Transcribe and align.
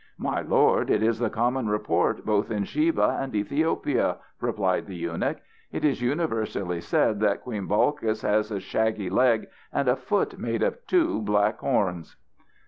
"My 0.17 0.41
lord, 0.41 0.89
it 0.89 1.03
is 1.03 1.19
the 1.19 1.29
common 1.29 1.69
report 1.69 2.25
both 2.25 2.49
in 2.49 2.63
Sheba 2.63 3.19
and 3.21 3.35
Ethiopia," 3.35 4.17
replied 4.39 4.87
the 4.87 4.95
eunuch. 4.95 5.37
"It 5.71 5.85
is 5.85 6.01
universally 6.01 6.81
said 6.81 7.19
that 7.19 7.43
Queen 7.43 7.67
Balkis 7.67 8.23
has 8.23 8.49
a 8.49 8.59
shaggy 8.59 9.11
leg 9.11 9.45
and 9.71 9.87
a 9.87 9.95
foot 9.95 10.39
made 10.39 10.63
of 10.63 10.87
two 10.87 11.21
black 11.21 11.59
horns." 11.59 12.15